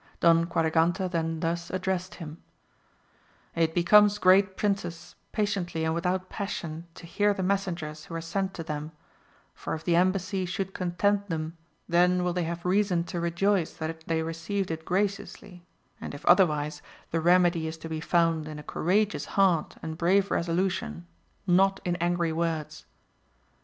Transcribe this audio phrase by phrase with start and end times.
[0.19, 2.41] Don Quadragante then thus addrest him,
[3.53, 8.55] It becomes great princes patiently and without passion to hear the Messengers who are sent
[8.55, 8.93] to them,
[9.53, 11.55] for if the em bassy should content them
[11.87, 15.63] then will they have reason to rejoice that they received it graciously,
[16.01, 16.81] and if otherwise
[17.11, 21.05] the remedy is to be found in a courageous heart and brave resolution,
[21.45, 22.87] not in angry words.